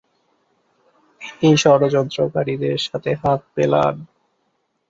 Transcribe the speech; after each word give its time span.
তিনি 1.21 1.55
ষড়যন্ত্রকারীদের 1.57 2.77
সাথে 2.87 3.11
হাত 3.21 3.41
মেলান। 3.55 3.95